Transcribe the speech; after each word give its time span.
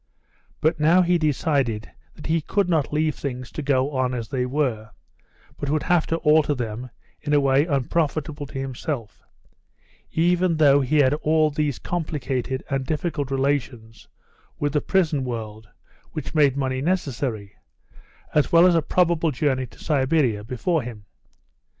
But 0.61 0.79
now 0.79 1.03
he 1.03 1.19
decided 1.19 1.91
that 2.15 2.25
he 2.25 2.41
could 2.41 2.67
not 2.67 2.91
leave 2.91 3.13
things 3.13 3.51
to 3.51 3.61
go 3.61 3.91
on 3.91 4.15
as 4.15 4.29
they 4.29 4.47
were, 4.47 4.89
but 5.59 5.69
would 5.69 5.83
have 5.83 6.07
to 6.07 6.15
alter 6.17 6.55
them 6.55 6.89
in 7.21 7.33
a 7.35 7.39
way 7.39 7.67
unprofitable 7.67 8.47
to 8.47 8.57
himself, 8.59 9.21
even 10.11 10.57
though 10.57 10.81
he 10.81 10.97
had 10.97 11.13
all 11.13 11.51
these 11.51 11.77
complicated 11.77 12.63
and 12.67 12.83
difficult 12.83 13.29
relations 13.29 14.07
with 14.57 14.73
the 14.73 14.81
prison 14.81 15.23
world 15.23 15.69
which 16.13 16.33
made 16.33 16.57
money 16.57 16.81
necessary, 16.81 17.57
as 18.33 18.51
well 18.51 18.65
as 18.65 18.73
a 18.73 18.81
probable 18.81 19.29
journey 19.29 19.67
to 19.67 19.77
Siberia 19.77 20.43
before 20.43 20.81
him. 20.81 21.05